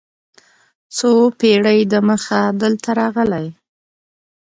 څو 0.97 1.09
پېړۍ 1.39 1.79
دمخه 1.91 2.41
دلته 2.61 2.89
راغلي. 2.99 3.47